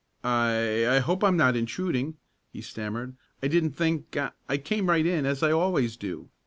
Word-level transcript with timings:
"I 0.23 0.87
I 0.89 0.97
hope 0.97 1.23
I'm 1.23 1.37
not 1.37 1.55
intruding," 1.55 2.17
he 2.51 2.59
stammered. 2.61 3.15
"I 3.43 3.47
didn't 3.47 3.73
think 3.73 4.17
I 4.49 4.57
came 4.57 4.89
right 4.89 5.05
in 5.05 5.27
as 5.27 5.43
I 5.43 5.51
always 5.51 5.95
do. 5.95 6.29